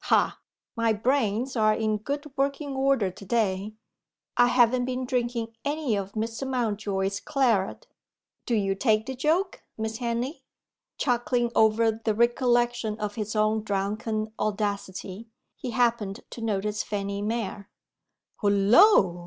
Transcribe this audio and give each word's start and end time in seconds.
Ha! 0.05 0.39
my 0.75 0.93
brains 0.93 1.55
are 1.55 1.75
in 1.75 1.97
good 1.97 2.25
working 2.35 2.71
order 2.73 3.11
to 3.11 3.23
day; 3.23 3.75
I 4.35 4.47
haven't 4.47 4.85
been 4.85 5.05
drinking 5.05 5.55
any 5.63 5.95
of 5.95 6.13
Mr. 6.13 6.47
Mountjoy's 6.49 7.19
claret 7.19 7.85
do 8.47 8.55
you 8.55 8.73
take 8.73 9.05
the 9.05 9.13
joke, 9.15 9.61
Miss 9.77 9.99
Henley?" 9.99 10.41
Chuckling 10.97 11.51
over 11.53 11.91
the 12.03 12.15
recollection 12.15 12.99
of 12.99 13.13
his 13.13 13.35
own 13.35 13.61
drunken 13.63 14.33
audacity, 14.39 15.27
he 15.55 15.69
happened 15.69 16.21
to 16.31 16.41
notice 16.41 16.81
Fanny 16.81 17.21
Mere. 17.21 17.69
"Hullo! 18.37 19.19